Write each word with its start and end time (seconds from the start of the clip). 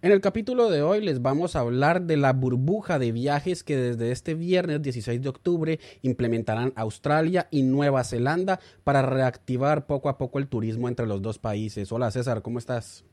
En 0.00 0.12
el 0.12 0.20
capítulo 0.20 0.70
de 0.70 0.80
hoy 0.80 1.00
les 1.00 1.22
vamos 1.22 1.56
a 1.56 1.60
hablar 1.60 2.02
de 2.02 2.16
la 2.16 2.32
burbuja 2.32 3.00
de 3.00 3.10
viajes 3.10 3.64
que 3.64 3.76
desde 3.76 4.12
este 4.12 4.34
viernes 4.34 4.80
16 4.80 5.20
de 5.20 5.28
octubre 5.28 5.80
implementarán 6.02 6.72
Australia 6.76 7.48
y 7.50 7.64
Nueva 7.64 8.04
Zelanda 8.04 8.60
para 8.84 9.02
reactivar 9.02 9.86
poco 9.86 10.08
a 10.08 10.16
poco 10.16 10.38
el 10.38 10.46
turismo 10.46 10.86
entre 10.86 11.08
los 11.08 11.20
dos 11.20 11.40
países. 11.40 11.90
Hola 11.90 12.12
César, 12.12 12.42
¿cómo 12.42 12.60
estás? 12.60 13.04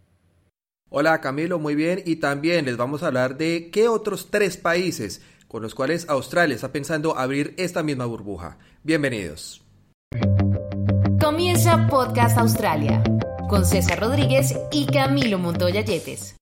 Hola 0.89 1.21
Camilo, 1.21 1.57
muy 1.57 1.73
bien. 1.73 2.03
Y 2.05 2.17
también 2.17 2.65
les 2.65 2.77
vamos 2.77 3.01
a 3.01 3.07
hablar 3.07 3.35
de 3.35 3.71
qué 3.71 3.87
otros 3.87 4.29
tres 4.29 4.55
países 4.55 5.23
con 5.47 5.63
los 5.63 5.73
cuales 5.73 6.07
Australia 6.07 6.53
está 6.53 6.71
pensando 6.71 7.17
abrir 7.17 7.55
esta 7.57 7.81
misma 7.81 8.05
burbuja. 8.05 8.59
Bienvenidos. 8.83 9.63
Comienza 11.19 11.87
Podcast 11.87 12.37
Australia 12.37 13.01
con 13.49 13.65
César 13.65 13.99
Rodríguez 13.99 14.53
y 14.71 14.85
Camilo 14.85 15.39
Montoya 15.39 15.81
Yetes. 15.81 16.35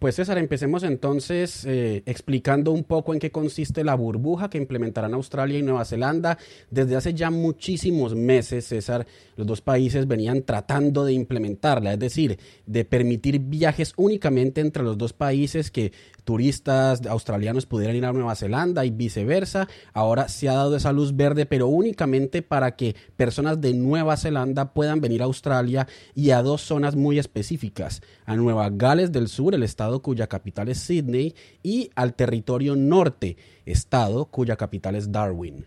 Pues 0.00 0.14
César, 0.14 0.38
empecemos 0.38 0.82
entonces 0.82 1.66
eh, 1.66 2.02
explicando 2.06 2.72
un 2.72 2.84
poco 2.84 3.12
en 3.12 3.20
qué 3.20 3.30
consiste 3.30 3.84
la 3.84 3.94
burbuja 3.94 4.48
que 4.48 4.56
implementarán 4.56 5.12
Australia 5.12 5.58
y 5.58 5.62
Nueva 5.62 5.84
Zelanda. 5.84 6.38
Desde 6.70 6.96
hace 6.96 7.12
ya 7.12 7.30
muchísimos 7.30 8.14
meses, 8.14 8.64
César, 8.64 9.06
los 9.36 9.46
dos 9.46 9.60
países 9.60 10.08
venían 10.08 10.42
tratando 10.44 11.04
de 11.04 11.12
implementarla, 11.12 11.92
es 11.92 11.98
decir, 11.98 12.38
de 12.64 12.86
permitir 12.86 13.40
viajes 13.40 13.92
únicamente 13.98 14.62
entre 14.62 14.84
los 14.84 14.96
dos 14.96 15.12
países 15.12 15.70
que 15.70 15.92
turistas 16.30 17.04
australianos 17.06 17.66
pudieran 17.66 17.96
ir 17.96 18.06
a 18.06 18.12
Nueva 18.12 18.36
Zelanda 18.36 18.84
y 18.84 18.90
viceversa. 18.90 19.66
Ahora 19.92 20.28
se 20.28 20.48
ha 20.48 20.54
dado 20.54 20.76
esa 20.76 20.92
luz 20.92 21.16
verde, 21.16 21.44
pero 21.44 21.66
únicamente 21.66 22.40
para 22.40 22.76
que 22.76 22.94
personas 23.16 23.60
de 23.60 23.74
Nueva 23.74 24.16
Zelanda 24.16 24.72
puedan 24.72 25.00
venir 25.00 25.22
a 25.22 25.24
Australia 25.24 25.88
y 26.14 26.30
a 26.30 26.40
dos 26.44 26.60
zonas 26.60 26.94
muy 26.94 27.18
específicas, 27.18 28.00
a 28.26 28.36
Nueva 28.36 28.70
Gales 28.70 29.10
del 29.10 29.26
Sur, 29.26 29.56
el 29.56 29.64
estado 29.64 30.02
cuya 30.02 30.28
capital 30.28 30.68
es 30.68 30.78
Sydney, 30.78 31.34
y 31.64 31.90
al 31.96 32.14
territorio 32.14 32.76
norte, 32.76 33.36
estado 33.66 34.26
cuya 34.26 34.54
capital 34.54 34.94
es 34.94 35.10
Darwin. 35.10 35.64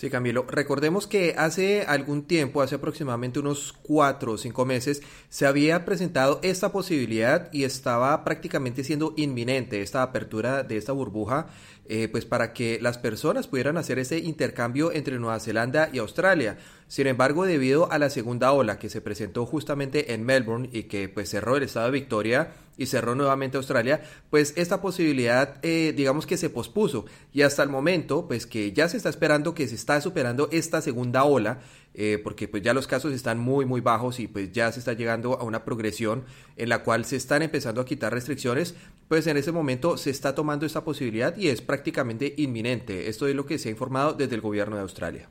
Sí, 0.00 0.08
Camilo. 0.08 0.46
Recordemos 0.48 1.06
que 1.06 1.34
hace 1.36 1.82
algún 1.82 2.22
tiempo, 2.22 2.62
hace 2.62 2.76
aproximadamente 2.76 3.38
unos 3.38 3.74
cuatro 3.82 4.32
o 4.32 4.38
cinco 4.38 4.64
meses, 4.64 5.02
se 5.28 5.44
había 5.44 5.84
presentado 5.84 6.40
esta 6.42 6.72
posibilidad 6.72 7.52
y 7.52 7.64
estaba 7.64 8.24
prácticamente 8.24 8.82
siendo 8.82 9.12
inminente 9.18 9.82
esta 9.82 10.02
apertura 10.02 10.62
de 10.62 10.78
esta 10.78 10.92
burbuja, 10.92 11.48
eh, 11.92 12.06
pues 12.06 12.24
para 12.24 12.52
que 12.52 12.78
las 12.80 12.98
personas 12.98 13.48
pudieran 13.48 13.76
hacer 13.76 13.98
ese 13.98 14.18
intercambio 14.20 14.92
entre 14.92 15.18
Nueva 15.18 15.40
Zelanda 15.40 15.90
y 15.92 15.98
Australia. 15.98 16.56
Sin 16.86 17.08
embargo, 17.08 17.46
debido 17.46 17.90
a 17.90 17.98
la 17.98 18.10
segunda 18.10 18.52
ola 18.52 18.78
que 18.78 18.88
se 18.88 19.00
presentó 19.00 19.44
justamente 19.44 20.14
en 20.14 20.24
Melbourne 20.24 20.68
y 20.72 20.84
que 20.84 21.08
pues 21.08 21.30
cerró 21.30 21.56
el 21.56 21.64
estado 21.64 21.86
de 21.86 21.92
Victoria, 21.92 22.52
y 22.80 22.86
cerró 22.86 23.14
nuevamente 23.14 23.58
Australia, 23.58 24.00
pues 24.30 24.54
esta 24.56 24.80
posibilidad 24.80 25.58
eh, 25.60 25.92
digamos 25.94 26.24
que 26.24 26.38
se 26.38 26.48
pospuso 26.48 27.04
y 27.30 27.42
hasta 27.42 27.62
el 27.62 27.68
momento 27.68 28.26
pues 28.26 28.46
que 28.46 28.72
ya 28.72 28.88
se 28.88 28.96
está 28.96 29.10
esperando 29.10 29.52
que 29.52 29.68
se 29.68 29.74
está 29.74 30.00
superando 30.00 30.48
esta 30.50 30.80
segunda 30.80 31.24
ola 31.24 31.60
eh, 31.94 32.20
porque 32.22 32.48
pues 32.48 32.62
ya 32.62 32.74
los 32.74 32.86
casos 32.86 33.12
están 33.12 33.38
muy 33.38 33.64
muy 33.64 33.80
bajos 33.80 34.20
y 34.20 34.28
pues 34.28 34.52
ya 34.52 34.70
se 34.72 34.78
está 34.78 34.92
llegando 34.92 35.38
a 35.40 35.44
una 35.44 35.64
progresión 35.64 36.24
en 36.56 36.68
la 36.68 36.82
cual 36.82 37.04
se 37.04 37.16
están 37.16 37.42
empezando 37.42 37.80
a 37.80 37.84
quitar 37.84 38.12
restricciones, 38.12 38.74
pues 39.08 39.26
en 39.26 39.36
ese 39.36 39.52
momento 39.52 39.96
se 39.96 40.10
está 40.10 40.34
tomando 40.34 40.66
esta 40.66 40.84
posibilidad 40.84 41.36
y 41.36 41.48
es 41.48 41.60
prácticamente 41.60 42.34
inminente. 42.36 43.08
Esto 43.08 43.26
es 43.26 43.34
lo 43.34 43.46
que 43.46 43.58
se 43.58 43.68
ha 43.68 43.72
informado 43.72 44.12
desde 44.12 44.34
el 44.34 44.40
gobierno 44.40 44.76
de 44.76 44.82
Australia. 44.82 45.28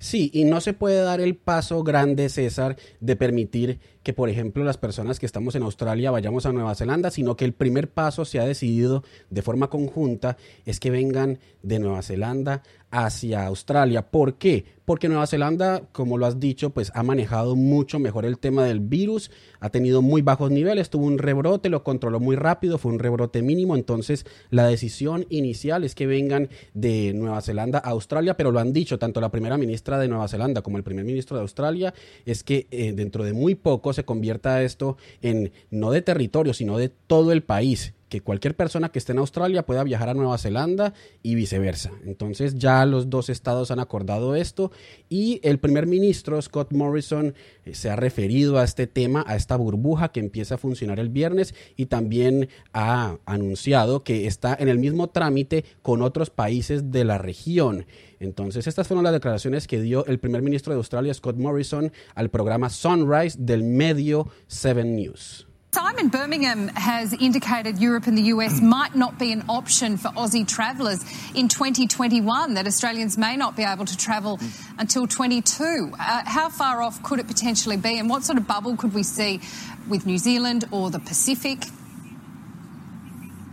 Sí, 0.00 0.30
y 0.32 0.44
no 0.44 0.60
se 0.60 0.74
puede 0.74 1.00
dar 1.00 1.20
el 1.20 1.34
paso 1.34 1.82
grande, 1.82 2.28
César, 2.28 2.76
de 3.00 3.16
permitir 3.16 3.80
que, 4.04 4.12
por 4.12 4.28
ejemplo, 4.28 4.62
las 4.62 4.78
personas 4.78 5.18
que 5.18 5.26
estamos 5.26 5.56
en 5.56 5.64
Australia 5.64 6.12
vayamos 6.12 6.46
a 6.46 6.52
Nueva 6.52 6.76
Zelanda, 6.76 7.10
sino 7.10 7.36
que 7.36 7.44
el 7.44 7.52
primer 7.52 7.90
paso 7.90 8.24
se 8.24 8.38
ha 8.38 8.44
decidido 8.44 9.02
de 9.28 9.42
forma 9.42 9.68
conjunta 9.68 10.36
es 10.66 10.78
que 10.78 10.92
vengan 10.92 11.40
de 11.62 11.80
Nueva 11.80 12.02
Zelanda 12.02 12.62
hacia 12.90 13.46
Australia. 13.46 14.10
¿Por 14.10 14.34
qué? 14.34 14.64
Porque 14.84 15.08
Nueva 15.08 15.26
Zelanda, 15.26 15.82
como 15.92 16.16
lo 16.16 16.24
has 16.24 16.40
dicho, 16.40 16.70
pues 16.70 16.90
ha 16.94 17.02
manejado 17.02 17.56
mucho 17.56 17.98
mejor 17.98 18.24
el 18.24 18.38
tema 18.38 18.64
del 18.64 18.80
virus, 18.80 19.30
ha 19.60 19.68
tenido 19.68 20.00
muy 20.00 20.22
bajos 20.22 20.50
niveles, 20.50 20.88
tuvo 20.88 21.04
un 21.04 21.18
rebrote, 21.18 21.68
lo 21.68 21.84
controló 21.84 22.20
muy 22.20 22.36
rápido, 22.36 22.78
fue 22.78 22.92
un 22.92 22.98
rebrote 22.98 23.42
mínimo, 23.42 23.76
entonces 23.76 24.24
la 24.48 24.66
decisión 24.66 25.26
inicial 25.28 25.84
es 25.84 25.94
que 25.94 26.06
vengan 26.06 26.48
de 26.72 27.12
Nueva 27.12 27.42
Zelanda 27.42 27.78
a 27.84 27.90
Australia, 27.90 28.38
pero 28.38 28.50
lo 28.50 28.60
han 28.60 28.72
dicho 28.72 28.98
tanto 28.98 29.20
la 29.20 29.30
primera 29.30 29.58
ministra 29.58 29.98
de 29.98 30.08
Nueva 30.08 30.28
Zelanda 30.28 30.62
como 30.62 30.78
el 30.78 30.84
primer 30.84 31.04
ministro 31.04 31.36
de 31.36 31.42
Australia, 31.42 31.92
es 32.24 32.42
que 32.42 32.66
eh, 32.70 32.92
dentro 32.94 33.24
de 33.24 33.34
muy 33.34 33.54
poco 33.54 33.92
se 33.92 34.04
convierta 34.04 34.62
esto 34.62 34.96
en 35.20 35.52
no 35.70 35.90
de 35.90 36.00
territorio, 36.00 36.54
sino 36.54 36.78
de 36.78 36.88
todo 36.88 37.32
el 37.32 37.42
país 37.42 37.92
que 38.08 38.20
cualquier 38.20 38.56
persona 38.56 38.88
que 38.88 38.98
esté 38.98 39.12
en 39.12 39.18
Australia 39.18 39.64
pueda 39.64 39.84
viajar 39.84 40.08
a 40.08 40.14
Nueva 40.14 40.38
Zelanda 40.38 40.94
y 41.22 41.34
viceversa. 41.34 41.92
Entonces 42.04 42.54
ya 42.56 42.84
los 42.86 43.10
dos 43.10 43.28
estados 43.28 43.70
han 43.70 43.80
acordado 43.80 44.34
esto 44.34 44.70
y 45.08 45.40
el 45.42 45.58
primer 45.58 45.86
ministro 45.86 46.40
Scott 46.40 46.72
Morrison 46.72 47.34
eh, 47.64 47.74
se 47.74 47.90
ha 47.90 47.96
referido 47.96 48.58
a 48.58 48.64
este 48.64 48.86
tema, 48.86 49.24
a 49.26 49.36
esta 49.36 49.56
burbuja 49.56 50.10
que 50.10 50.20
empieza 50.20 50.56
a 50.56 50.58
funcionar 50.58 50.98
el 51.00 51.08
viernes 51.08 51.54
y 51.76 51.86
también 51.86 52.48
ha 52.72 53.18
anunciado 53.26 54.04
que 54.04 54.26
está 54.26 54.56
en 54.58 54.68
el 54.68 54.78
mismo 54.78 55.08
trámite 55.08 55.64
con 55.82 56.02
otros 56.02 56.30
países 56.30 56.90
de 56.90 57.04
la 57.04 57.18
región. 57.18 57.86
Entonces, 58.20 58.66
estas 58.66 58.88
fueron 58.88 59.04
las 59.04 59.12
declaraciones 59.12 59.66
que 59.66 59.80
dio 59.80 60.04
el 60.06 60.18
primer 60.18 60.42
ministro 60.42 60.72
de 60.72 60.78
Australia, 60.78 61.14
Scott 61.14 61.36
Morrison, 61.36 61.92
al 62.14 62.30
programa 62.30 62.68
Sunrise 62.70 63.36
del 63.40 63.62
medio 63.62 64.28
Seven 64.46 64.96
News. 64.96 65.47
Simon 65.70 66.08
Birmingham 66.08 66.68
has 66.68 67.12
indicated 67.12 67.76
Europe 67.76 68.06
and 68.06 68.16
the 68.16 68.22
US 68.22 68.58
might 68.62 68.96
not 68.96 69.18
be 69.18 69.32
an 69.32 69.44
option 69.50 69.98
for 69.98 70.08
Aussie 70.08 70.48
travellers 70.48 71.02
in 71.34 71.48
2021, 71.48 72.54
that 72.54 72.66
Australians 72.66 73.18
may 73.18 73.36
not 73.36 73.54
be 73.54 73.64
able 73.64 73.84
to 73.84 73.96
travel 73.96 74.40
until 74.78 75.06
22. 75.06 75.92
Uh, 75.92 76.22
how 76.24 76.48
far 76.48 76.80
off 76.80 77.02
could 77.02 77.18
it 77.18 77.26
potentially 77.26 77.76
be, 77.76 77.98
and 77.98 78.08
what 78.08 78.24
sort 78.24 78.38
of 78.38 78.46
bubble 78.46 78.76
could 78.76 78.94
we 78.94 79.02
see 79.02 79.42
with 79.88 80.06
New 80.06 80.16
Zealand 80.16 80.64
or 80.70 80.90
the 80.90 81.00
Pacific? 81.00 81.66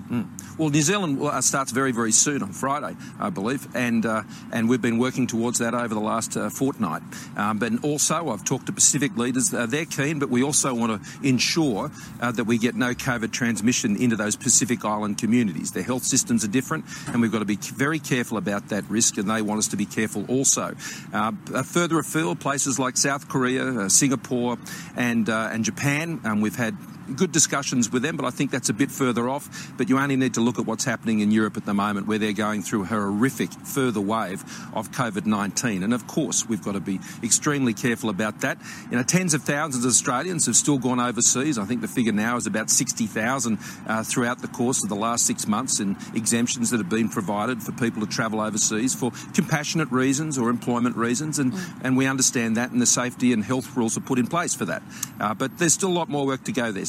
Mm. 0.10 0.28
Well, 0.60 0.70
New 0.70 0.82
Zealand 0.82 1.22
uh, 1.22 1.42
starts 1.42 1.72
very, 1.72 1.92
very 1.92 2.12
soon 2.12 2.44
on 2.44 2.52
Friday, 2.52 2.96
I 3.20 3.30
believe, 3.32 3.68
and 3.76 4.06
uh, 4.06 4.24
and 4.52 4.70
we've 4.70 4.82
been 4.82 5.00
working 5.00 5.26
towards 5.26 5.60
that 5.60 5.74
over 5.74 5.94
the 5.94 6.00
last 6.00 6.38
uh, 6.38 6.50
fortnight. 6.50 7.02
Um, 7.36 7.58
but 7.58 7.84
also, 7.84 8.30
I've 8.30 8.44
talked 8.46 8.68
to 8.68 8.72
Pacific 8.72 9.18
leaders; 9.18 9.54
uh, 9.54 9.66
they're 9.66 9.86
keen, 9.86 10.20
but 10.20 10.30
we 10.30 10.44
also 10.44 10.76
want 10.76 11.04
to 11.04 11.28
ensure 11.28 11.92
uh, 12.22 12.32
that 12.32 12.44
we 12.44 12.60
get 12.60 12.76
no 12.76 12.94
COVID 12.94 13.32
transmission 13.32 13.96
into 13.96 14.16
those 14.16 14.36
Pacific 14.36 14.86
Island 14.86 15.18
communities. 15.18 15.72
Their 15.72 15.84
health 15.84 16.04
systems 16.04 16.46
are 16.46 16.50
different, 16.50 16.86
and 17.08 17.20
we've 17.22 17.32
got 17.32 17.40
to 17.40 17.46
be 17.46 17.58
very 17.58 18.00
careful 18.00 18.38
about 18.38 18.70
that 18.70 18.88
risk, 18.90 19.18
and 19.18 19.30
they 19.30 19.42
want 19.42 19.58
us 19.58 19.70
to 19.70 19.78
be 19.78 19.86
careful 19.86 20.26
also. 20.30 20.76
Uh, 21.12 21.32
further 21.64 21.98
afield, 21.98 22.40
places 22.40 22.78
like 22.78 22.96
South 22.96 23.28
Korea, 23.28 23.90
Singapore, 23.90 24.58
and 24.96 25.28
and 25.30 25.66
Japan, 25.66 26.22
um, 26.26 26.42
we've 26.42 26.56
had 26.56 26.78
good 27.16 27.32
discussions 27.32 27.92
with 27.92 28.02
them, 28.02 28.18
but 28.18 28.26
I 28.26 28.30
think 28.30 28.52
that's 28.52 28.70
a 28.70 28.74
bit 28.74 28.92
further 28.92 29.30
off. 29.30 29.74
But 29.78 29.90
you 29.90 29.98
only 30.00 30.16
need 30.16 30.34
to 30.36 30.42
look 30.42 30.60
at 30.60 30.66
what's 30.66 30.86
happening 30.86 31.20
in 31.20 31.32
Europe 31.32 31.58
at 31.58 31.66
the 31.66 31.74
moment, 31.74 32.08
where 32.08 32.18
they're 32.18 32.34
going 32.34 32.64
through 32.64 32.84
a 32.84 32.86
horrific 32.86 33.52
further 33.52 34.02
wave 34.02 34.44
of 34.74 34.92
COVID 34.92 35.26
19. 35.26 35.84
And 35.84 35.94
of 35.94 36.08
course, 36.08 36.48
we've 36.48 36.64
got 36.64 36.74
to 36.74 36.80
be 36.80 37.00
extremely 37.24 37.74
careful 37.74 38.10
about 38.10 38.42
that. 38.42 38.58
You 38.90 38.98
know, 38.98 39.04
tens 39.04 39.34
of 39.34 39.44
thousands 39.44 39.86
of 39.86 39.90
Australians 39.90 40.46
have 40.46 40.56
still 40.56 40.78
gone 40.78 41.00
overseas. 41.00 41.58
I 41.58 41.66
think 41.66 41.82
the 41.82 41.88
figure 41.88 42.14
now 42.14 42.38
is 42.38 42.48
about 42.48 42.70
60,000 42.70 43.60
uh, 43.88 44.04
throughout 44.04 44.40
the 44.40 44.48
course 44.48 44.84
of 44.84 44.90
the 44.90 44.96
last 44.96 45.26
six 45.26 45.48
months 45.48 45.80
in 45.80 45.98
exemptions 46.14 46.70
that 46.72 46.78
have 46.78 46.90
been 46.90 47.10
provided 47.10 47.62
for 47.62 47.72
people 47.74 48.06
to 48.06 48.08
travel 48.08 48.42
overseas 48.42 48.96
for 48.96 49.12
compassionate 49.34 49.92
reasons 49.92 50.38
or 50.38 50.50
employment 50.50 50.96
reasons. 50.96 51.40
And, 51.40 51.54
mm. 51.54 51.80
and 51.84 51.98
we 51.98 52.08
understand 52.08 52.58
that, 52.58 52.72
and 52.72 52.82
the 52.82 52.86
safety 52.86 53.34
and 53.34 53.44
health 53.44 53.76
rules 53.76 53.98
are 53.98 54.02
put 54.02 54.20
in 54.20 54.28
place 54.28 54.54
for 54.54 54.66
that. 54.66 54.84
Uh, 55.20 55.34
but 55.34 55.58
there's 55.58 55.74
still 55.74 55.90
a 55.90 55.98
lot 55.98 56.10
more 56.10 56.26
work 56.26 56.44
to 56.46 56.52
go 56.52 56.72
there. 56.72 56.86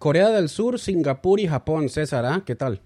Corea 0.00 0.30
del 0.30 0.48
Sur, 0.48 0.78
Singapur 0.78 1.40
y 1.40 1.46
Japón. 1.46 1.90
César, 1.90 2.24
¿ah? 2.24 2.42
¿qué 2.46 2.56
tal? 2.56 2.80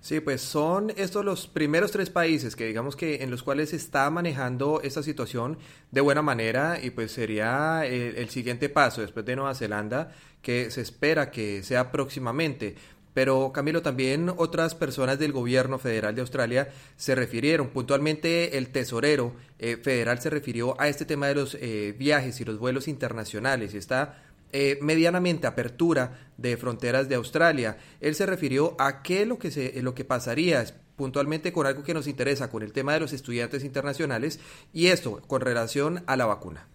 Sí, 0.00 0.18
pues 0.18 0.40
son 0.40 0.92
estos 0.96 1.24
los 1.24 1.46
primeros 1.46 1.92
tres 1.92 2.10
países 2.10 2.56
que 2.56 2.66
digamos 2.66 2.96
que 2.96 3.22
en 3.22 3.30
los 3.30 3.44
cuales 3.44 3.70
se 3.70 3.76
está 3.76 4.10
manejando 4.10 4.80
esta 4.82 5.04
situación 5.04 5.56
de 5.92 6.00
buena 6.00 6.20
manera 6.20 6.80
y 6.82 6.90
pues 6.90 7.12
sería 7.12 7.86
el, 7.86 8.16
el, 8.16 8.28
siguiente 8.28 8.68
paso 8.68 9.02
después 9.02 9.24
de 9.24 9.36
Nueva 9.36 9.54
Zelanda 9.54 10.10
que 10.42 10.72
se 10.72 10.80
espera 10.80 11.30
que 11.30 11.62
sea 11.62 11.92
próximamente. 11.92 12.74
Pero 13.14 13.52
Camilo, 13.52 13.82
también 13.82 14.32
otras 14.36 14.74
personas 14.74 15.18
del 15.20 15.32
gobierno 15.32 15.78
federal 15.78 16.16
de 16.16 16.22
Australia 16.22 16.70
se 16.96 17.14
refirieron, 17.14 17.68
puntualmente 17.68 18.58
el 18.58 18.70
tesorero 18.70 19.34
eh, 19.60 19.76
federal 19.76 20.20
se 20.20 20.30
refirió 20.30 20.80
a 20.80 20.88
este 20.88 21.04
tema 21.04 21.28
de 21.28 21.34
los 21.36 21.54
eh, 21.54 21.94
viajes 21.96 22.40
y 22.40 22.44
los 22.44 22.58
vuelos 22.58 22.88
internacionales 22.88 23.74
y 23.74 23.78
esta 23.78 24.29
eh, 24.52 24.78
medianamente 24.82 25.46
apertura 25.46 26.18
de 26.36 26.56
fronteras 26.56 27.08
de 27.08 27.14
Australia. 27.14 27.78
Él 28.00 28.14
se 28.14 28.26
refirió 28.26 28.74
a 28.78 29.02
qué 29.02 29.26
lo 29.26 29.38
que, 29.38 29.50
se, 29.50 29.80
lo 29.82 29.94
que 29.94 30.04
pasaría 30.04 30.64
puntualmente 30.96 31.52
con 31.52 31.66
algo 31.66 31.82
que 31.82 31.94
nos 31.94 32.06
interesa, 32.06 32.50
con 32.50 32.62
el 32.62 32.72
tema 32.72 32.92
de 32.92 33.00
los 33.00 33.12
estudiantes 33.12 33.64
internacionales 33.64 34.38
y 34.72 34.86
esto 34.88 35.20
con 35.26 35.40
relación 35.40 36.02
a 36.06 36.16
la 36.16 36.26
vacuna. 36.26 36.66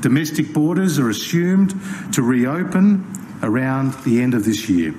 Domestic 0.00 0.52
borders 0.52 0.98
are 0.98 1.10
assumed 1.10 1.74
to 2.12 2.22
reopen 2.22 3.04
around 3.42 3.92
the 4.04 4.22
end 4.22 4.34
of 4.34 4.44
this 4.44 4.68
year. 4.68 4.94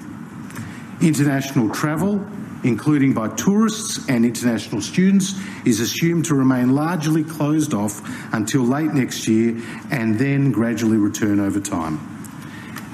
International 1.01 1.69
travel, 1.71 2.19
including 2.63 3.13
by 3.13 3.29
tourists 3.29 4.07
and 4.09 4.25
international 4.25 4.81
students, 4.81 5.33
is 5.65 5.79
assumed 5.79 6.25
to 6.25 6.35
remain 6.35 6.73
largely 6.73 7.23
closed 7.23 7.73
off 7.73 8.01
until 8.33 8.63
late 8.63 8.93
next 8.93 9.27
year 9.27 9.61
and 9.91 10.17
then 10.17 10.51
gradually 10.51 10.97
return 10.97 11.39
over 11.39 11.59
time. 11.59 11.99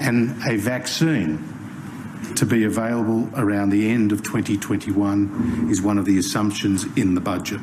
And 0.00 0.30
a 0.46 0.56
vaccine 0.56 1.54
to 2.36 2.46
be 2.46 2.64
available 2.64 3.28
around 3.36 3.70
the 3.70 3.90
end 3.90 4.12
of 4.12 4.22
2021 4.22 5.68
is 5.70 5.80
one 5.80 5.98
of 5.98 6.04
the 6.04 6.18
assumptions 6.18 6.84
in 6.96 7.14
the 7.14 7.20
budget. 7.20 7.60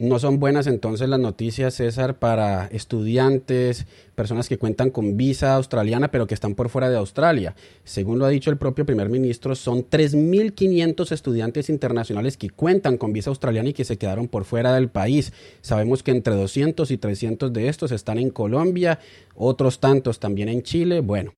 No 0.00 0.20
son 0.20 0.38
buenas 0.38 0.68
entonces 0.68 1.08
las 1.08 1.18
noticias, 1.18 1.74
César, 1.74 2.20
para 2.20 2.66
estudiantes, 2.68 3.84
personas 4.14 4.48
que 4.48 4.56
cuentan 4.56 4.90
con 4.90 5.16
visa 5.16 5.56
australiana 5.56 6.12
pero 6.12 6.28
que 6.28 6.34
están 6.34 6.54
por 6.54 6.68
fuera 6.68 6.88
de 6.88 6.96
Australia. 6.96 7.56
Según 7.82 8.20
lo 8.20 8.24
ha 8.24 8.28
dicho 8.28 8.52
el 8.52 8.58
propio 8.58 8.86
primer 8.86 9.08
ministro, 9.08 9.56
son 9.56 9.84
3.500 9.90 11.10
estudiantes 11.10 11.68
internacionales 11.68 12.36
que 12.36 12.48
cuentan 12.48 12.96
con 12.96 13.12
visa 13.12 13.30
australiana 13.30 13.70
y 13.70 13.72
que 13.72 13.84
se 13.84 13.98
quedaron 13.98 14.28
por 14.28 14.44
fuera 14.44 14.72
del 14.72 14.88
país. 14.88 15.32
Sabemos 15.62 16.04
que 16.04 16.12
entre 16.12 16.36
200 16.36 16.88
y 16.92 16.96
300 16.96 17.52
de 17.52 17.66
estos 17.66 17.90
están 17.90 18.20
en 18.20 18.30
Colombia, 18.30 19.00
otros 19.34 19.80
tantos 19.80 20.20
también 20.20 20.48
en 20.48 20.62
Chile. 20.62 21.00
Bueno, 21.00 21.32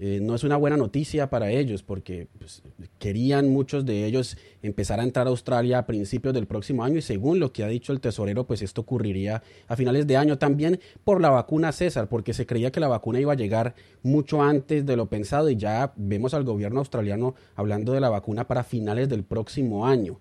eh, 0.00 0.20
no 0.22 0.36
es 0.36 0.44
una 0.44 0.56
buena 0.56 0.76
noticia 0.76 1.28
para 1.28 1.50
ellos 1.50 1.82
porque 1.82 2.28
pues, 2.38 2.62
querían 2.98 3.48
muchos 3.48 3.84
de 3.84 4.04
ellos 4.04 4.36
empezar 4.62 5.00
a 5.00 5.02
entrar 5.02 5.26
a 5.26 5.30
Australia 5.30 5.78
a 5.78 5.86
principios 5.86 6.32
del 6.34 6.46
próximo 6.46 6.84
año 6.84 6.98
y 6.98 7.02
según 7.02 7.40
lo 7.40 7.52
que 7.52 7.64
ha 7.64 7.68
dicho 7.68 7.92
el 7.92 8.00
tesorero, 8.00 8.46
pues 8.46 8.62
esto 8.62 8.82
ocurriría 8.82 9.42
a 9.66 9.74
finales 9.74 10.06
de 10.06 10.16
año 10.16 10.38
también 10.38 10.78
por 11.02 11.20
la 11.20 11.30
vacuna 11.30 11.72
César, 11.72 12.08
porque 12.08 12.32
se 12.32 12.46
creía 12.46 12.70
que 12.70 12.78
la 12.78 12.86
vacuna 12.86 13.20
iba 13.20 13.32
a 13.32 13.36
llegar 13.36 13.74
mucho 14.02 14.40
antes 14.40 14.86
de 14.86 14.96
lo 14.96 15.06
pensado 15.06 15.50
y 15.50 15.56
ya 15.56 15.92
vemos 15.96 16.32
al 16.32 16.44
gobierno 16.44 16.78
australiano 16.78 17.34
hablando 17.56 17.92
de 17.92 18.00
la 18.00 18.08
vacuna 18.08 18.46
para 18.46 18.62
finales 18.62 19.08
del 19.08 19.24
próximo 19.24 19.84
año. 19.84 20.20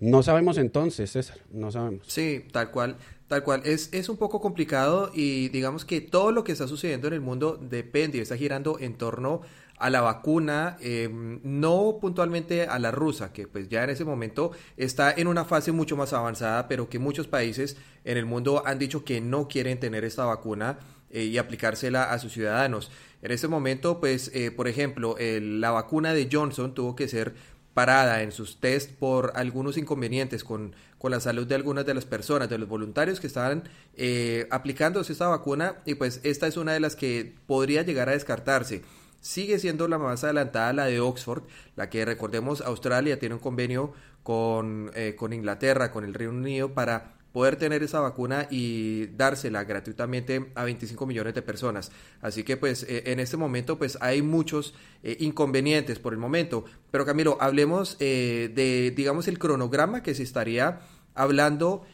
No 0.00 0.22
sabemos 0.22 0.58
entonces, 0.58 1.10
César, 1.10 1.38
no 1.50 1.72
sabemos. 1.72 2.06
Sí, 2.06 2.44
tal 2.52 2.70
cual. 2.70 2.96
Tal 3.26 3.42
cual, 3.42 3.60
es, 3.66 3.90
es 3.92 4.08
un 4.08 4.16
poco 4.16 4.40
complicado 4.40 5.10
y 5.12 5.50
digamos 5.50 5.84
que 5.84 6.00
todo 6.00 6.32
lo 6.32 6.44
que 6.44 6.52
está 6.52 6.66
sucediendo 6.66 7.08
en 7.08 7.12
el 7.14 7.20
mundo 7.20 7.58
depende 7.60 8.22
está 8.22 8.38
girando 8.38 8.78
en 8.78 8.94
torno 8.94 9.42
a 9.78 9.90
la 9.90 10.00
vacuna, 10.00 10.76
em, 10.80 11.40
no 11.42 11.98
puntualmente 12.00 12.62
a 12.62 12.78
la 12.78 12.90
rusa, 12.90 13.32
que 13.32 13.46
pues 13.46 13.68
ya 13.68 13.84
en 13.84 13.90
ese 13.90 14.04
momento 14.04 14.52
está 14.76 15.12
en 15.12 15.28
una 15.28 15.44
fase 15.44 15.72
mucho 15.72 15.96
más 15.96 16.12
avanzada, 16.12 16.68
pero 16.68 16.88
que 16.88 16.98
muchos 16.98 17.28
países 17.28 17.76
en 18.04 18.16
el 18.16 18.26
mundo 18.26 18.62
han 18.66 18.78
dicho 18.78 19.04
que 19.04 19.20
no 19.20 19.46
quieren 19.46 19.78
tener 19.78 20.04
esta 20.04 20.24
vacuna 20.24 20.78
eh, 21.10 21.24
y 21.24 21.38
aplicársela 21.38 22.10
a 22.12 22.18
sus 22.18 22.32
ciudadanos. 22.32 22.90
En 23.22 23.30
ese 23.30 23.46
momento, 23.46 24.00
pues, 24.00 24.30
eh, 24.34 24.50
por 24.50 24.68
ejemplo, 24.68 25.16
la 25.18 25.70
vacuna 25.70 26.14
de 26.14 26.28
Johnson 26.30 26.72
tuvo 26.72 26.94
que 26.94 27.08
ser 27.08 27.34
parada 27.78 28.24
en 28.24 28.32
sus 28.32 28.58
test 28.58 28.90
por 28.90 29.30
algunos 29.36 29.76
inconvenientes 29.76 30.42
con, 30.42 30.74
con, 30.98 31.12
la 31.12 31.20
salud 31.20 31.46
de 31.46 31.54
algunas 31.54 31.86
de 31.86 31.94
las 31.94 32.06
personas, 32.06 32.50
de 32.50 32.58
los 32.58 32.68
voluntarios 32.68 33.20
que 33.20 33.28
estaban 33.28 33.68
eh, 33.96 34.48
aplicándose 34.50 35.12
esta 35.12 35.28
vacuna 35.28 35.76
y 35.86 35.94
pues 35.94 36.18
esta 36.24 36.48
es 36.48 36.56
una 36.56 36.72
de 36.72 36.80
las 36.80 36.96
que 36.96 37.36
podría 37.46 37.82
llegar 37.82 38.08
a 38.08 38.14
descartarse. 38.14 38.82
Sigue 39.20 39.60
siendo 39.60 39.86
la 39.86 39.96
más 39.96 40.24
adelantada 40.24 40.72
la 40.72 40.86
de 40.86 40.98
Oxford, 40.98 41.44
la 41.76 41.88
que 41.88 42.04
recordemos 42.04 42.62
Australia 42.62 43.20
tiene 43.20 43.36
un 43.36 43.40
convenio 43.40 43.92
con, 44.24 44.90
eh, 44.96 45.14
con 45.16 45.32
Inglaterra, 45.32 45.92
con 45.92 46.02
el 46.02 46.14
Reino 46.14 46.32
Unido 46.32 46.74
para 46.74 47.12
poder 47.38 47.54
tener 47.54 47.84
esa 47.84 48.00
vacuna 48.00 48.48
y 48.50 49.06
dársela 49.16 49.62
gratuitamente 49.62 50.50
a 50.56 50.64
25 50.64 51.06
millones 51.06 51.34
de 51.34 51.42
personas. 51.42 51.92
Así 52.20 52.42
que 52.42 52.56
pues 52.56 52.82
eh, 52.82 53.04
en 53.12 53.20
este 53.20 53.36
momento 53.36 53.78
pues 53.78 53.96
hay 54.00 54.22
muchos 54.22 54.74
eh, 55.04 55.16
inconvenientes 55.20 56.00
por 56.00 56.12
el 56.12 56.18
momento. 56.18 56.64
Pero 56.90 57.06
Camilo, 57.06 57.38
hablemos 57.40 57.96
eh, 58.00 58.50
de 58.52 58.90
digamos 58.90 59.28
el 59.28 59.38
cronograma 59.38 60.02
que 60.02 60.16
se 60.16 60.24
estaría 60.24 60.80
hablando 61.14 61.86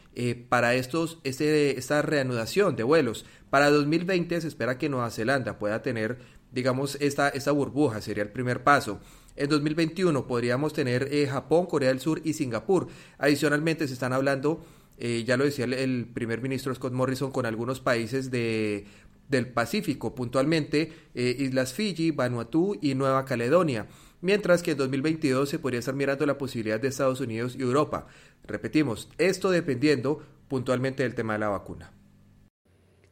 para 0.49 0.73
estos 0.73 1.19
este, 1.23 1.77
esta 1.77 2.01
reanudación 2.01 2.75
de 2.75 2.81
vuelos. 2.81 3.27
Para 3.51 3.69
2020 3.69 4.41
se 4.41 4.47
espera 4.47 4.79
que 4.79 4.89
Nueva 4.89 5.11
Zelanda 5.11 5.59
pueda 5.59 5.83
tener 5.83 6.17
digamos 6.53 6.97
esta, 7.01 7.29
esta 7.29 7.51
burbuja, 7.51 8.01
sería 8.01 8.23
el 8.23 8.31
primer 8.31 8.63
paso. 8.63 8.99
En 9.35 9.49
2021 9.49 10.25
podríamos 10.25 10.73
tener 10.73 11.07
Japón, 11.27 11.67
Corea 11.67 11.89
del 11.89 11.99
Sur 11.99 12.21
y 12.23 12.33
Singapur. 12.33 12.87
Adicionalmente 13.19 13.87
se 13.87 13.93
están 13.93 14.13
hablando 14.13 14.63
eh, 14.97 15.23
ya 15.25 15.37
lo 15.37 15.43
decía 15.43 15.65
el, 15.65 16.07
primer 16.13 16.41
ministro 16.41 16.73
Scott 16.73 16.93
Morrison, 16.93 17.31
con 17.31 17.45
algunos 17.45 17.79
países 17.79 18.31
de, 18.31 18.85
del 19.29 19.47
Pacífico, 19.47 20.15
puntualmente 20.15 20.93
eh, 21.13 21.35
Islas 21.39 21.73
Fiji, 21.73 22.11
Vanuatu 22.11 22.77
y 22.81 22.95
Nueva 22.95 23.25
Caledonia. 23.25 23.87
Mientras 24.21 24.63
que 24.63 24.71
en 24.71 24.77
2022 24.77 25.49
se 25.49 25.59
podría 25.59 25.79
estar 25.79 25.95
mirando 25.95 26.25
la 26.25 26.37
posibilidad 26.37 26.79
de 26.79 26.87
Estados 26.87 27.19
Unidos 27.19 27.55
y 27.57 27.61
Europa. 27.61 28.07
Repetimos, 28.43 29.09
esto 29.17 29.51
dependiendo 29.51 30.23
puntualmente 30.47 31.03
del 31.03 31.15
tema 31.15 31.33
de 31.33 31.39
la 31.39 31.49
vacuna. 31.49 31.91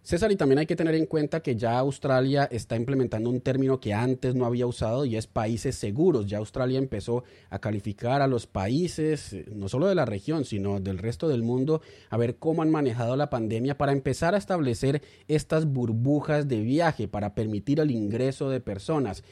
César, 0.03 0.33
y 0.33 0.35
también 0.35 0.59
hay 0.59 0.65
que 0.65 0.75
tener 0.75 0.95
en 0.95 1.05
cuenta 1.05 1.39
que 1.39 1.55
ya 1.55 1.79
Australia 1.79 2.44
está 2.51 2.75
implementando 2.75 3.29
un 3.29 3.39
término 3.39 3.79
que 3.79 3.94
antes 3.94 4.35
no 4.35 4.45
había 4.45 4.67
usado 4.67 5.05
y 5.05 5.15
es 5.15 5.27
países 5.27 5.75
seguros. 5.77 6.25
Ya 6.27 6.39
Australia 6.39 6.77
empezó 6.77 7.23
a 7.50 7.59
calificar 7.59 8.21
a 8.21 8.27
los 8.27 8.45
países, 8.45 9.31
eh, 9.31 9.45
no 9.55 9.69
solo 9.69 9.88
de 9.88 9.95
la 9.95 10.03
región, 10.03 10.44
sino 10.44 10.81
del 10.81 10.97
resto 10.97 11.29
del 11.29 11.41
mundo, 11.41 11.81
a 12.09 12.17
ver 12.17 12.35
cómo 12.35 12.63
han 12.63 12.69
manejado 12.69 13.15
la 13.15 13.29
pandemia 13.29 13.77
para 13.77 13.94
empezar 13.94 14.35
a 14.35 14.39
establecer 14.39 15.01
estas 15.29 15.67
burbujas 15.67 16.50
de 16.50 16.59
viaje 16.59 17.07
para 17.07 17.33
permitir 17.33 17.79
el 17.79 17.89
ingreso 17.89 18.50
de 18.50 18.59
personas. 18.59 19.23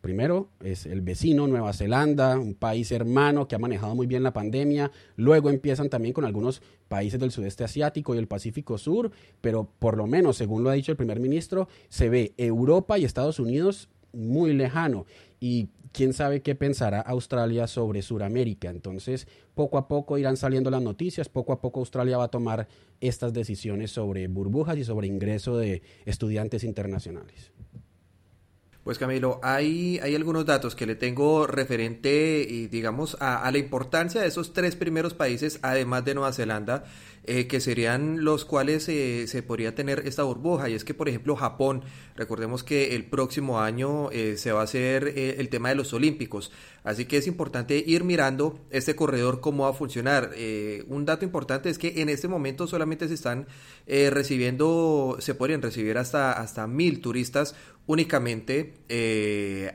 Primero 0.00 0.48
es 0.62 0.86
el 0.86 1.02
vecino, 1.02 1.46
Nueva 1.46 1.74
Zelanda, 1.74 2.38
un 2.38 2.54
país 2.54 2.90
hermano 2.90 3.46
que 3.46 3.54
ha 3.54 3.58
manejado 3.58 3.94
muy 3.94 4.06
bien 4.06 4.22
la 4.22 4.32
pandemia. 4.32 4.90
Luego 5.16 5.50
empiezan 5.50 5.90
también 5.90 6.14
con 6.14 6.24
algunos 6.24 6.62
países 6.88 7.20
del 7.20 7.30
sudeste 7.30 7.64
asiático 7.64 8.14
y 8.14 8.18
el 8.18 8.26
Pacífico 8.26 8.78
Sur, 8.78 9.10
pero 9.40 9.68
por 9.78 9.98
lo 9.98 10.06
menos, 10.06 10.38
según 10.38 10.64
lo 10.64 10.70
ha 10.70 10.74
dicho 10.74 10.92
el 10.92 10.96
primer 10.96 11.20
ministro, 11.20 11.68
se 11.90 12.08
ve 12.08 12.32
Europa 12.38 12.98
y 12.98 13.04
Estados 13.04 13.38
Unidos 13.38 13.90
muy 14.12 14.54
lejano. 14.54 15.04
Y 15.38 15.68
quién 15.92 16.12
sabe 16.12 16.42
qué 16.42 16.54
pensará 16.54 17.00
Australia 17.00 17.66
sobre 17.66 18.02
Sudamérica. 18.02 18.70
Entonces, 18.70 19.26
poco 19.54 19.78
a 19.78 19.88
poco 19.88 20.18
irán 20.18 20.36
saliendo 20.36 20.70
las 20.70 20.82
noticias, 20.82 21.28
poco 21.28 21.52
a 21.52 21.60
poco 21.60 21.80
Australia 21.80 22.18
va 22.18 22.24
a 22.24 22.28
tomar 22.28 22.68
estas 23.00 23.32
decisiones 23.32 23.90
sobre 23.90 24.28
burbujas 24.28 24.78
y 24.78 24.84
sobre 24.84 25.06
ingreso 25.06 25.56
de 25.56 25.82
estudiantes 26.04 26.64
internacionales. 26.64 27.52
Pues 28.90 28.98
Camilo, 28.98 29.38
hay, 29.44 30.00
hay 30.02 30.16
algunos 30.16 30.46
datos 30.46 30.74
que 30.74 30.84
le 30.84 30.96
tengo 30.96 31.46
referente, 31.46 32.68
digamos, 32.72 33.16
a, 33.20 33.48
la 33.48 33.58
importancia 33.58 34.20
de 34.20 34.26
esos 34.26 34.52
tres 34.52 34.74
primeros 34.74 35.14
países, 35.14 35.60
además 35.62 36.04
de 36.04 36.14
Nueva 36.14 36.32
Zelanda, 36.32 36.82
eh, 37.22 37.46
que 37.46 37.60
serían 37.60 38.24
los 38.24 38.44
cuales 38.44 38.88
eh, 38.88 39.28
se 39.28 39.44
podría 39.44 39.76
tener 39.76 40.08
esta 40.08 40.24
burbuja. 40.24 40.68
Y 40.68 40.74
es 40.74 40.82
que, 40.82 40.92
por 40.92 41.08
ejemplo, 41.08 41.36
Japón, 41.36 41.84
recordemos 42.16 42.64
que 42.64 42.96
el 42.96 43.04
próximo 43.04 43.60
año 43.60 44.10
eh, 44.10 44.36
se 44.36 44.50
va 44.50 44.62
a 44.62 44.64
hacer 44.64 45.06
el 45.16 45.48
tema 45.50 45.68
de 45.68 45.76
los 45.76 45.92
Olímpicos. 45.92 46.50
Así 46.82 47.04
que 47.04 47.18
es 47.18 47.26
importante 47.26 47.82
ir 47.86 48.04
mirando 48.04 48.58
este 48.70 48.96
corredor, 48.96 49.40
cómo 49.40 49.64
va 49.64 49.70
a 49.70 49.72
funcionar. 49.74 50.30
un 50.88 51.04
dato 51.04 51.24
importante 51.24 51.68
es 51.68 51.78
que 51.78 52.00
en 52.00 52.08
este 52.08 52.28
momento 52.28 52.66
solamente 52.66 53.06
se 53.08 53.14
están 53.14 53.46
recibiendo, 53.86 55.16
se 55.20 55.34
podrían 55.34 55.60
recibir 55.60 55.98
hasta, 55.98 56.32
hasta 56.32 56.66
mil 56.66 57.00
turistas 57.00 57.54
únicamente 57.86 58.74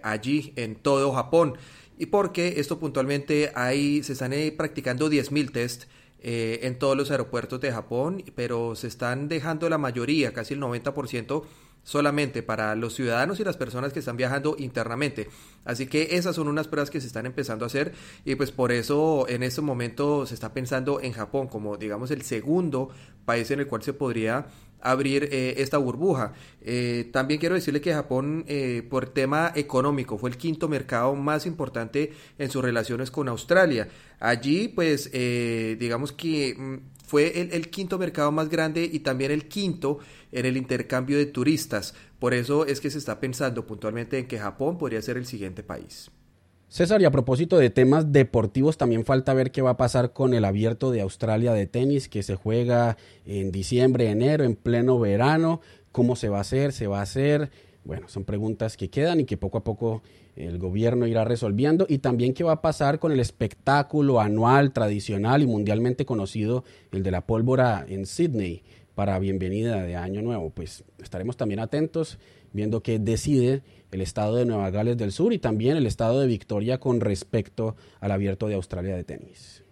allí 0.03 0.53
en 0.55 0.75
todo 0.75 1.13
Japón. 1.13 1.57
Y 1.97 2.07
porque 2.07 2.59
esto 2.59 2.79
puntualmente 2.79 3.51
hay, 3.55 4.03
se 4.03 4.13
están 4.13 4.33
practicando 4.57 5.09
10.000 5.09 5.51
test 5.51 5.83
eh, 6.27 6.65
en 6.65 6.79
todos 6.79 6.97
los 6.97 7.11
aeropuertos 7.11 7.61
de 7.61 7.71
Japón, 7.71 8.23
pero 8.33 8.75
se 8.75 8.87
están 8.87 9.29
dejando 9.29 9.69
la 9.69 9.77
mayoría, 9.77 10.33
casi 10.33 10.55
el 10.55 10.59
90%, 10.59 11.43
solamente 11.85 12.43
para 12.43 12.75
los 12.75 12.95
ciudadanos 12.95 13.39
y 13.39 13.45
las 13.45 13.55
personas 13.55 13.93
que 13.93 13.99
están 13.99 14.17
viajando 14.17 14.57
internamente. 14.59 15.29
Así 15.63 15.87
que 15.87 16.17
esas 16.17 16.35
son 16.35 16.49
unas 16.49 16.67
pruebas 16.67 16.89
que 16.89 16.99
se 16.99 17.07
están 17.07 17.25
empezando 17.25 17.63
a 17.63 17.67
hacer 17.67 17.93
y 18.25 18.35
pues 18.35 18.51
por 18.51 18.73
eso 18.73 19.25
en 19.29 19.43
este 19.43 19.61
momento 19.61 20.25
se 20.25 20.33
está 20.33 20.51
pensando 20.51 20.99
en 20.99 21.13
Japón 21.13 21.47
como 21.47 21.77
digamos 21.77 22.11
el 22.11 22.23
segundo 22.23 22.89
país 23.23 23.49
en 23.51 23.61
el 23.61 23.67
cual 23.67 23.83
se 23.83 23.93
podría 23.93 24.47
abrir 24.85 25.27
eh, 25.31 25.55
esta 25.57 25.77
burbuja. 25.77 26.33
Eh, 26.61 27.09
también 27.11 27.39
quiero 27.39 27.55
decirle 27.55 27.81
que 27.81 27.93
Japón, 27.93 28.45
eh, 28.47 28.85
por 28.89 29.09
tema 29.09 29.51
económico, 29.55 30.17
fue 30.17 30.29
el 30.29 30.37
quinto 30.37 30.69
mercado 30.69 31.15
más 31.15 31.45
importante 31.45 32.13
en 32.37 32.49
sus 32.49 32.63
relaciones 32.63 33.09
con 33.11 33.27
Australia. 33.27 33.87
Allí, 34.19 34.67
pues, 34.69 35.11
digamos 35.11 36.11
que 36.11 36.55
mm, 36.57 36.75
fue 37.05 37.49
el, 37.51 37.69
quinto 37.69 37.97
mercado 37.97 38.31
más 38.31 38.49
grande 38.49 38.89
y 38.91 38.99
también 38.99 39.31
el 39.31 39.47
quinto 39.47 39.99
en 40.31 40.45
el 40.45 40.55
intercambio 40.55 41.17
de 41.17 41.25
turistas. 41.25 41.93
Por 42.19 42.33
eso 42.33 42.65
es 42.65 42.79
que 42.79 42.89
se 42.89 42.97
está 42.97 43.19
pensando 43.19 43.65
puntualmente 43.65 44.17
en 44.17 44.27
que 44.27 44.39
Japón 44.39 44.77
podría 44.77 45.01
ser 45.01 45.17
el 45.17 45.25
siguiente 45.25 45.63
país. 45.63 46.11
César, 46.67 47.01
y 47.01 47.05
a 47.05 47.11
propósito 47.11 47.57
de 47.57 47.69
temas 47.69 48.11
deportivos, 48.11 48.77
también 48.77 49.05
falta 49.05 49.33
ver 49.33 49.51
qué 49.51 49.61
va 49.61 49.71
a 49.71 49.77
pasar 49.77 50.13
con 50.13 50.33
el 50.33 50.43
abierto 50.43 50.91
de 50.91 51.01
Australia 51.01 51.53
de 51.53 51.67
tenis 51.67 52.09
que 52.09 52.23
se 52.23 52.35
juega 52.35 52.97
en 53.25 53.51
diciembre, 53.51 54.09
enero, 54.09 54.43
en 54.43 54.55
pleno 54.55 54.99
verano. 54.99 55.61
¿Cómo 55.91 56.15
se 56.15 56.27
va 56.27 56.39
a 56.39 56.41
hacer? 56.41 56.73
¿Se 56.73 56.87
va 56.87 56.99
a 56.99 57.03
hacer? 57.03 57.51
Bueno, 57.85 58.09
son 58.09 58.25
preguntas 58.25 58.77
que 58.77 58.89
quedan 58.89 59.19
y 59.19 59.25
que 59.25 59.37
poco 59.37 59.59
a 59.59 59.63
poco 59.63 60.01
el 60.35 60.57
gobierno 60.57 61.05
irá 61.07 61.23
resolviendo. 61.23 61.85
Y 61.87 61.99
también 61.99 62.33
qué 62.33 62.43
va 62.43 62.53
a 62.53 62.61
pasar 62.61 62.99
con 62.99 63.11
el 63.11 63.19
espectáculo 63.19 64.19
anual, 64.19 64.73
tradicional 64.73 65.43
y 65.43 65.45
mundialmente 65.45 66.05
conocido, 66.05 66.63
el 66.91 67.03
de 67.03 67.11
la 67.11 67.25
pólvora 67.27 67.85
en 67.87 68.07
Sydney 68.07 68.63
para 68.95 69.19
bienvenida 69.19 69.83
de 69.83 69.95
Año 69.95 70.21
Nuevo. 70.23 70.49
Pues 70.49 70.83
estaremos 71.01 71.37
también 71.37 71.59
atentos 71.59 72.17
viendo 72.55 72.81
qué 72.81 72.97
decide 72.97 73.61
el 73.91 74.01
estado 74.01 74.37
de 74.37 74.45
Nueva 74.45 74.71
Gales 74.71 74.97
del 74.97 75.11
Sur 75.11 75.33
y 75.33 75.39
también 75.39 75.77
el 75.77 75.85
estado 75.85 76.21
de 76.21 76.27
Victoria 76.27 76.79
con 76.79 77.01
respecto 77.01 77.75
al 77.99 78.11
abierto 78.11 78.47
de 78.47 78.55
Australia 78.55 78.95
de 78.95 79.03
tenis. 79.03 79.63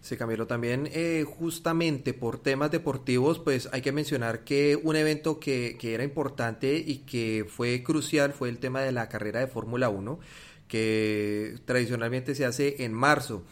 Sí, 0.00 0.16
Camilo, 0.16 0.46
también 0.46 0.88
eh, 0.92 1.24
justamente 1.24 2.12
por 2.12 2.38
temas 2.38 2.72
deportivos, 2.72 3.38
pues 3.38 3.68
hay 3.72 3.82
que 3.82 3.92
mencionar 3.92 4.42
que 4.42 4.76
un 4.82 4.96
evento 4.96 5.38
que, 5.38 5.76
que 5.78 5.94
era 5.94 6.02
importante 6.02 6.76
y 6.76 6.98
que 6.98 7.46
fue 7.48 7.84
crucial 7.84 8.32
fue 8.32 8.48
el 8.48 8.58
tema 8.58 8.80
de 8.80 8.90
la 8.90 9.08
carrera 9.08 9.38
de 9.40 9.46
Fórmula 9.46 9.90
1, 9.90 10.18
que 10.66 11.54
tradicionalmente 11.66 12.34
se 12.34 12.44
hace 12.44 12.84
en 12.84 12.92
marzo 12.92 13.44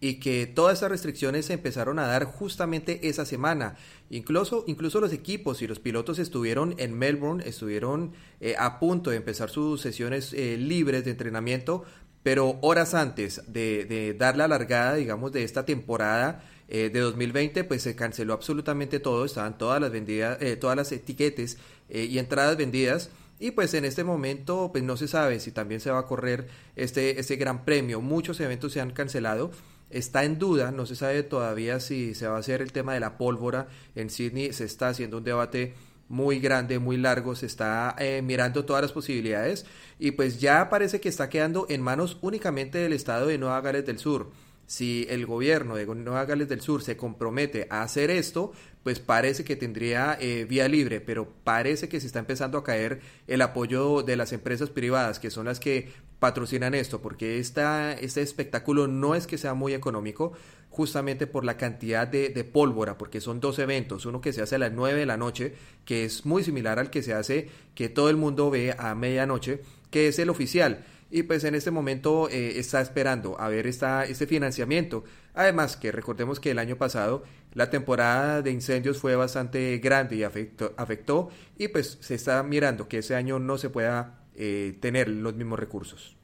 y 0.00 0.20
que 0.20 0.46
todas 0.46 0.78
esas 0.78 0.90
restricciones 0.90 1.46
se 1.46 1.54
empezaron 1.54 1.98
a 1.98 2.06
dar 2.06 2.24
justamente 2.24 3.08
esa 3.08 3.24
semana. 3.24 3.76
Incluso, 4.10 4.64
incluso 4.66 5.00
los 5.00 5.12
equipos 5.12 5.60
y 5.60 5.66
los 5.66 5.80
pilotos 5.80 6.18
estuvieron 6.18 6.74
en 6.78 6.96
Melbourne, 6.96 7.42
estuvieron 7.46 8.12
eh, 8.40 8.54
a 8.58 8.78
punto 8.78 9.10
de 9.10 9.16
empezar 9.16 9.50
sus 9.50 9.80
sesiones 9.80 10.32
eh, 10.32 10.56
libres 10.56 11.04
de 11.04 11.10
entrenamiento, 11.10 11.84
pero 12.22 12.58
horas 12.62 12.94
antes 12.94 13.42
de, 13.48 14.14
dar 14.18 14.36
la 14.36 14.48
largada, 14.48 14.94
digamos, 14.94 15.32
de 15.32 15.44
esta 15.44 15.64
temporada 15.64 16.44
eh, 16.68 16.90
de 16.92 17.00
2020, 17.00 17.64
pues 17.64 17.82
se 17.82 17.96
canceló 17.96 18.34
absolutamente 18.34 19.00
todo, 19.00 19.24
estaban 19.24 19.58
todas 19.58 19.80
las 19.80 19.90
vendidas, 19.90 20.38
todas 20.60 20.76
las 20.76 20.92
etiquetas 20.92 21.56
y 21.88 22.18
entradas 22.18 22.56
vendidas. 22.56 23.10
Y 23.40 23.52
pues 23.52 23.72
en 23.74 23.84
este 23.84 24.02
momento 24.02 24.70
pues 24.72 24.82
no 24.82 24.96
se 24.96 25.06
sabe 25.06 25.38
si 25.38 25.52
también 25.52 25.80
se 25.80 25.92
va 25.92 26.00
a 26.00 26.06
correr 26.06 26.48
este, 26.74 27.20
este 27.20 27.36
gran 27.36 27.64
premio. 27.64 28.00
Muchos 28.00 28.40
eventos 28.40 28.72
se 28.72 28.80
han 28.80 28.90
cancelado 28.90 29.52
está 29.90 30.24
en 30.24 30.38
duda, 30.38 30.70
no 30.70 30.86
se 30.86 30.96
sabe 30.96 31.22
todavía 31.22 31.80
si 31.80 32.14
se 32.14 32.26
va 32.26 32.36
a 32.36 32.40
hacer 32.40 32.62
el 32.62 32.72
tema 32.72 32.94
de 32.94 33.00
la 33.00 33.18
pólvora 33.18 33.68
en 33.94 34.10
Sydney, 34.10 34.52
se 34.52 34.64
está 34.64 34.88
haciendo 34.88 35.18
un 35.18 35.24
debate 35.24 35.74
muy 36.08 36.40
grande, 36.40 36.78
muy 36.78 36.96
largo, 36.96 37.34
se 37.34 37.46
está 37.46 37.94
eh, 37.98 38.22
mirando 38.22 38.64
todas 38.64 38.82
las 38.82 38.92
posibilidades 38.92 39.66
y 39.98 40.12
pues 40.12 40.40
ya 40.40 40.70
parece 40.70 41.00
que 41.00 41.08
está 41.08 41.28
quedando 41.28 41.66
en 41.68 41.82
manos 41.82 42.18
únicamente 42.22 42.78
del 42.78 42.92
estado 42.92 43.26
de 43.26 43.38
Nueva 43.38 43.60
Gales 43.60 43.86
del 43.86 43.98
Sur. 43.98 44.30
Si 44.68 45.06
el 45.08 45.24
gobierno 45.24 45.76
de 45.76 45.86
Nueva 45.86 46.26
Gales 46.26 46.46
del 46.46 46.60
Sur 46.60 46.82
se 46.82 46.98
compromete 46.98 47.66
a 47.70 47.80
hacer 47.80 48.10
esto, 48.10 48.52
pues 48.82 49.00
parece 49.00 49.42
que 49.42 49.56
tendría 49.56 50.18
eh, 50.20 50.44
vía 50.44 50.68
libre, 50.68 51.00
pero 51.00 51.26
parece 51.42 51.88
que 51.88 52.00
se 52.00 52.06
está 52.06 52.18
empezando 52.18 52.58
a 52.58 52.64
caer 52.64 53.00
el 53.28 53.40
apoyo 53.40 54.02
de 54.02 54.16
las 54.16 54.34
empresas 54.34 54.68
privadas, 54.68 55.20
que 55.20 55.30
son 55.30 55.46
las 55.46 55.58
que 55.58 55.90
patrocinan 56.18 56.74
esto, 56.74 57.00
porque 57.00 57.38
este 57.38 58.20
espectáculo 58.20 58.88
no 58.88 59.14
es 59.14 59.26
que 59.26 59.38
sea 59.38 59.54
muy 59.54 59.72
económico, 59.72 60.34
justamente 60.68 61.26
por 61.26 61.46
la 61.46 61.56
cantidad 61.56 62.06
de, 62.06 62.28
de, 62.28 62.44
pólvora, 62.44 62.98
porque 62.98 63.22
son 63.22 63.40
dos 63.40 63.58
eventos, 63.58 64.04
uno 64.04 64.20
que 64.20 64.34
se 64.34 64.42
hace 64.42 64.56
a 64.56 64.58
las 64.58 64.72
9 64.72 65.00
de 65.00 65.06
la 65.06 65.16
noche, 65.16 65.54
que 65.86 66.04
es 66.04 66.26
muy 66.26 66.44
similar 66.44 66.78
al 66.78 66.90
que 66.90 67.02
se 67.02 67.14
hace, 67.14 67.48
que 67.74 67.88
todo 67.88 68.10
el 68.10 68.16
mundo 68.16 68.50
ve 68.50 68.76
a 68.78 68.94
medianoche, 68.94 69.62
que 69.90 70.08
es 70.08 70.18
el 70.18 70.28
oficial. 70.28 70.84
Y 71.10 71.22
pues 71.22 71.44
en 71.44 71.54
este 71.54 71.70
momento 71.70 72.28
eh, 72.28 72.58
está 72.58 72.80
esperando 72.80 73.40
a 73.40 73.48
ver 73.48 73.66
esta, 73.66 74.04
este 74.04 74.26
financiamiento. 74.26 75.04
Además 75.34 75.76
que 75.76 75.90
recordemos 75.90 76.38
que 76.38 76.50
el 76.50 76.58
año 76.58 76.76
pasado 76.76 77.22
la 77.54 77.70
temporada 77.70 78.42
de 78.42 78.50
incendios 78.50 78.98
fue 78.98 79.16
bastante 79.16 79.78
grande 79.78 80.16
y 80.16 80.22
afectó, 80.22 80.74
afectó 80.76 81.30
y 81.56 81.68
pues 81.68 81.96
se 82.00 82.14
está 82.14 82.42
mirando 82.42 82.88
que 82.88 82.98
ese 82.98 83.14
año 83.14 83.38
no 83.38 83.56
se 83.56 83.70
pueda 83.70 84.20
eh, 84.34 84.76
tener 84.80 85.08
los 85.08 85.34
mismos 85.34 85.58
recursos. 85.58 86.17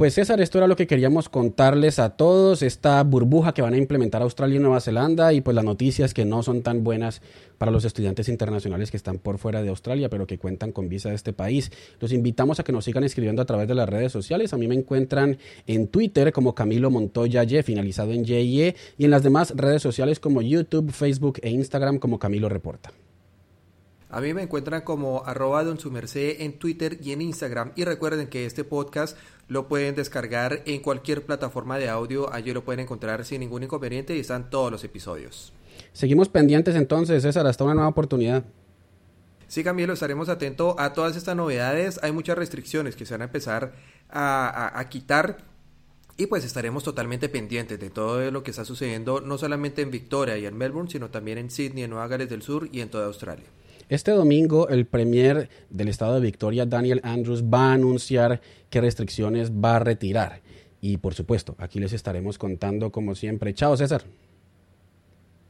Pues 0.00 0.14
César, 0.14 0.40
esto 0.40 0.56
era 0.56 0.66
lo 0.66 0.76
que 0.76 0.86
queríamos 0.86 1.28
contarles 1.28 1.98
a 1.98 2.16
todos, 2.16 2.62
esta 2.62 3.02
burbuja 3.02 3.52
que 3.52 3.60
van 3.60 3.74
a 3.74 3.76
implementar 3.76 4.22
Australia 4.22 4.56
y 4.56 4.58
Nueva 4.58 4.80
Zelanda 4.80 5.34
y 5.34 5.42
pues 5.42 5.54
las 5.54 5.62
noticias 5.62 6.14
que 6.14 6.24
no 6.24 6.42
son 6.42 6.62
tan 6.62 6.82
buenas 6.82 7.20
para 7.58 7.70
los 7.70 7.84
estudiantes 7.84 8.30
internacionales 8.30 8.90
que 8.90 8.96
están 8.96 9.18
por 9.18 9.36
fuera 9.36 9.60
de 9.60 9.68
Australia 9.68 10.08
pero 10.08 10.26
que 10.26 10.38
cuentan 10.38 10.72
con 10.72 10.88
visa 10.88 11.10
de 11.10 11.16
este 11.16 11.34
país. 11.34 11.70
Los 12.00 12.14
invitamos 12.14 12.58
a 12.58 12.64
que 12.64 12.72
nos 12.72 12.86
sigan 12.86 13.04
escribiendo 13.04 13.42
a 13.42 13.44
través 13.44 13.68
de 13.68 13.74
las 13.74 13.90
redes 13.90 14.10
sociales. 14.10 14.54
A 14.54 14.56
mí 14.56 14.68
me 14.68 14.74
encuentran 14.74 15.36
en 15.66 15.86
Twitter 15.88 16.32
como 16.32 16.54
Camilo 16.54 16.90
Montoya 16.90 17.44
Y, 17.44 17.62
finalizado 17.62 18.12
en 18.12 18.24
YE, 18.24 18.74
y 18.96 19.04
en 19.04 19.10
las 19.10 19.22
demás 19.22 19.52
redes 19.54 19.82
sociales 19.82 20.18
como 20.18 20.40
YouTube, 20.40 20.92
Facebook 20.92 21.40
e 21.42 21.50
Instagram 21.50 21.98
como 21.98 22.18
Camilo 22.18 22.48
Reporta. 22.48 22.90
A 24.12 24.20
mí 24.20 24.34
me 24.34 24.42
encuentran 24.42 24.82
como 24.82 25.22
arroba 25.24 25.62
don 25.62 25.78
su 25.78 25.92
merced 25.92 26.40
en 26.40 26.58
Twitter 26.58 26.98
y 27.00 27.12
en 27.12 27.22
Instagram. 27.22 27.70
Y 27.76 27.84
recuerden 27.84 28.26
que 28.26 28.44
este 28.44 28.64
podcast 28.64 29.16
lo 29.50 29.66
pueden 29.66 29.96
descargar 29.96 30.62
en 30.64 30.80
cualquier 30.80 31.26
plataforma 31.26 31.76
de 31.76 31.88
audio. 31.88 32.32
Allí 32.32 32.52
lo 32.52 32.64
pueden 32.64 32.80
encontrar 32.80 33.24
sin 33.24 33.40
ningún 33.40 33.64
inconveniente 33.64 34.16
y 34.16 34.20
están 34.20 34.48
todos 34.48 34.70
los 34.70 34.84
episodios. 34.84 35.52
Seguimos 35.92 36.28
pendientes 36.28 36.76
entonces, 36.76 37.24
César, 37.24 37.44
hasta 37.48 37.64
una 37.64 37.74
nueva 37.74 37.88
oportunidad. 37.88 38.44
Sí, 39.48 39.64
Camilo, 39.64 39.92
estaremos 39.92 40.28
atentos 40.28 40.76
a 40.78 40.92
todas 40.92 41.16
estas 41.16 41.34
novedades. 41.34 41.98
Hay 42.04 42.12
muchas 42.12 42.38
restricciones 42.38 42.94
que 42.94 43.04
se 43.04 43.14
van 43.14 43.22
a 43.22 43.24
empezar 43.24 43.72
a, 44.08 44.78
a 44.78 44.88
quitar 44.88 45.38
y 46.16 46.26
pues 46.26 46.44
estaremos 46.44 46.84
totalmente 46.84 47.28
pendientes 47.28 47.80
de 47.80 47.90
todo 47.90 48.30
lo 48.30 48.44
que 48.44 48.52
está 48.52 48.64
sucediendo, 48.64 49.20
no 49.20 49.36
solamente 49.36 49.82
en 49.82 49.90
Victoria 49.90 50.38
y 50.38 50.46
en 50.46 50.56
Melbourne, 50.56 50.88
sino 50.88 51.10
también 51.10 51.38
en 51.38 51.50
Sydney, 51.50 51.82
en 51.82 51.90
Nueva 51.90 52.06
Gales 52.06 52.30
del 52.30 52.42
Sur 52.42 52.68
y 52.70 52.82
en 52.82 52.88
toda 52.88 53.06
Australia. 53.06 53.46
Este 53.90 54.12
domingo 54.12 54.68
el 54.68 54.86
premier 54.86 55.50
del 55.68 55.88
estado 55.88 56.14
de 56.14 56.20
Victoria, 56.20 56.64
Daniel 56.64 57.00
Andrews, 57.02 57.42
va 57.42 57.70
a 57.70 57.72
anunciar 57.72 58.40
qué 58.70 58.80
restricciones 58.80 59.50
va 59.50 59.76
a 59.76 59.78
retirar. 59.80 60.42
Y 60.80 60.98
por 60.98 61.14
supuesto, 61.14 61.56
aquí 61.58 61.80
les 61.80 61.92
estaremos 61.92 62.38
contando 62.38 62.92
como 62.92 63.16
siempre. 63.16 63.52
Chao, 63.52 63.76
César. 63.76 64.04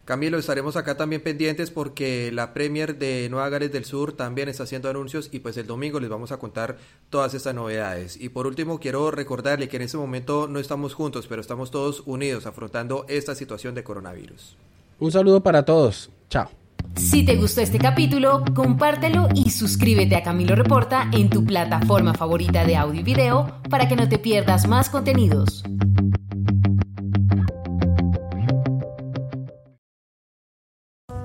Camilo, 0.07 0.39
estaremos 0.39 0.77
acá 0.77 0.97
también 0.97 1.23
pendientes 1.23 1.71
porque 1.71 2.33
la 2.33 2.55
Premier 2.55 2.99
de 2.99 3.29
Nueva 3.31 3.51
Gales 3.51 3.73
del 3.73 3.85
Sur 3.85 4.15
también 4.15 4.49
está 4.49 4.63
haciendo 4.63 4.89
anuncios 4.89 5.29
y 5.31 5.41
pues 5.41 5.59
el 5.59 5.67
domingo 5.67 6.01
les 6.01 6.09
vamos 6.09 6.33
a 6.33 6.39
contar 6.39 6.79
todas 7.11 7.35
estas 7.35 7.55
novedades. 7.55 8.19
Y 8.19 8.31
por 8.31 8.47
último, 8.47 8.81
quiero 8.81 9.11
recordarle 9.11 9.69
que 9.69 9.77
en 9.77 9.83
este 9.83 9.99
momento 9.99 10.49
no 10.49 10.59
estamos 10.59 10.95
juntos, 10.95 11.27
pero 11.29 11.43
estamos 11.43 11.71
todos 11.71 12.05
unidos 12.07 12.47
afrontando 12.47 13.05
esta 13.07 13.35
situación 13.35 13.75
de 13.75 13.85
coronavirus. 13.85 14.57
Un 14.99 15.13
saludo 15.13 15.43
para 15.43 15.63
todos. 15.63 16.11
Chao. 16.31 16.60
Si 16.97 17.25
te 17.25 17.37
gustó 17.37 17.61
este 17.61 17.79
capítulo, 17.79 18.45
compártelo 18.55 19.29
y 19.35 19.51
suscríbete 19.51 20.17
a 20.17 20.23
Camilo 20.23 20.55
Reporta 20.55 21.09
en 21.13 21.29
tu 21.29 21.45
plataforma 21.45 22.15
favorita 22.15 22.65
de 22.65 22.77
audio 22.77 23.01
y 23.01 23.05
video 23.05 23.61
para 23.69 23.89
que 23.89 23.97
no 23.97 24.09
te 24.09 24.19
pierdas 24.19 24.69
más 24.69 24.91
contenidos. 24.91 25.65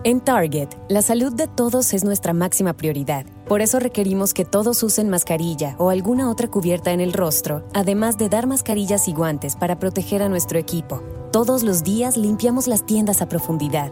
En 0.05 0.21
Target, 0.21 0.69
la 0.87 1.01
salud 1.01 1.33
de 1.33 1.47
todos 1.47 1.91
es 1.95 2.03
nuestra 2.03 2.31
máxima 2.31 2.73
prioridad. 2.73 3.25
Por 3.47 3.63
eso 3.63 3.79
requerimos 3.79 4.35
que 4.35 4.45
todos 4.45 4.83
usen 4.83 5.09
mascarilla 5.09 5.75
o 5.79 5.89
alguna 5.89 6.29
otra 6.29 6.47
cubierta 6.47 6.91
en 6.91 6.99
el 6.99 7.11
rostro, 7.11 7.67
además 7.73 8.15
de 8.19 8.29
dar 8.29 8.45
mascarillas 8.45 9.07
y 9.07 9.13
guantes 9.13 9.55
para 9.55 9.79
proteger 9.79 10.21
a 10.21 10.29
nuestro 10.29 10.59
equipo. 10.59 11.01
Todos 11.31 11.63
los 11.63 11.83
días 11.83 12.17
limpiamos 12.17 12.67
las 12.67 12.85
tiendas 12.85 13.23
a 13.23 13.27
profundidad, 13.27 13.91